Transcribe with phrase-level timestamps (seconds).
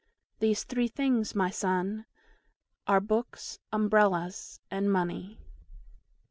[0.39, 2.07] These three things, my son,
[2.87, 5.37] are BOOKS, UMBRELLAS, and MONEY!